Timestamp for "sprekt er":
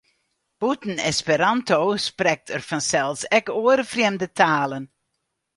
2.07-2.63